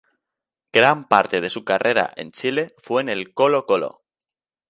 Gran 0.73 1.07
parte 1.07 1.41
de 1.41 1.49
su 1.51 1.63
carrera 1.63 2.11
en 2.15 2.31
Chile 2.31 2.73
fue 2.79 3.03
en 3.03 3.09
el 3.09 3.35
Colo-Colo. 3.35 3.99